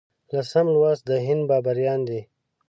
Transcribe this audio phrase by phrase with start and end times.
[0.33, 2.21] لسم لوست د هند بابریان دي.